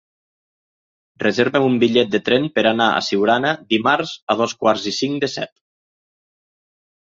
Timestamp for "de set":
5.27-5.55